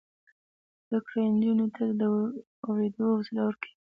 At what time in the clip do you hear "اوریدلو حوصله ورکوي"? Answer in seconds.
2.65-3.73